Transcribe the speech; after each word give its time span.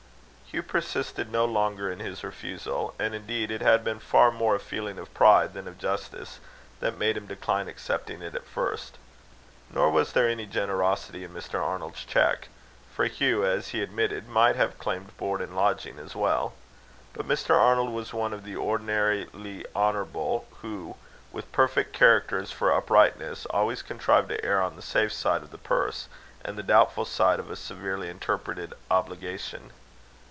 Hugh 0.53 0.63
persisted 0.63 1.31
no 1.31 1.45
longer 1.45 1.89
in 1.89 1.99
his 2.01 2.25
refusal; 2.25 2.93
and 2.99 3.15
indeed 3.15 3.51
it 3.51 3.61
had 3.61 3.85
been 3.85 3.99
far 4.01 4.31
more 4.33 4.55
a 4.55 4.59
feeling 4.59 4.99
of 4.99 5.13
pride 5.13 5.53
than 5.53 5.65
of 5.65 5.77
justice 5.79 6.41
that 6.81 6.97
made 6.97 7.15
him 7.15 7.25
decline 7.25 7.69
accepting 7.69 8.21
it 8.21 8.35
at 8.35 8.43
first. 8.45 8.97
Nor 9.69 9.91
was 9.91 10.11
there 10.11 10.27
any 10.27 10.45
generosity 10.45 11.23
in 11.23 11.33
Mr. 11.33 11.57
Arnold's 11.63 12.03
cheque; 12.03 12.49
for 12.93 13.05
Hugh, 13.05 13.45
as 13.45 13.69
he 13.69 13.81
admitted, 13.81 14.27
might 14.27 14.57
have 14.57 14.77
claimed 14.77 15.15
board 15.15 15.39
and 15.39 15.55
lodging 15.55 15.97
as 15.97 16.17
well. 16.17 16.51
But 17.13 17.25
Mr. 17.29 17.55
Arnold 17.57 17.93
was 17.93 18.11
one 18.13 18.33
of 18.33 18.43
the 18.43 18.57
ordinarily 18.57 19.65
honourable, 19.73 20.47
who, 20.61 20.97
with 21.31 21.49
perfect 21.53 21.93
characters 21.93 22.51
for 22.51 22.73
uprightness, 22.73 23.45
always 23.45 23.81
contrive 23.81 24.27
to 24.27 24.43
err 24.45 24.61
on 24.61 24.75
the 24.75 24.81
safe 24.81 25.13
side 25.13 25.43
of 25.43 25.51
the 25.51 25.57
purse, 25.57 26.09
and 26.43 26.57
the 26.57 26.61
doubtful 26.63 27.05
side 27.05 27.39
of 27.39 27.49
a 27.49 27.55
severely 27.55 28.09
interpreted 28.09 28.73
obligation. 28.89 29.71